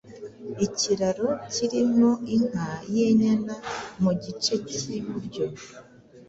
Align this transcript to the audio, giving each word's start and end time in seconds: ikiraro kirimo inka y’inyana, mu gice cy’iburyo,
ikiraro 0.65 1.29
kirimo 1.53 2.09
inka 2.35 2.67
y’inyana, 2.93 3.55
mu 4.01 4.11
gice 4.23 4.53
cy’iburyo, 4.71 5.45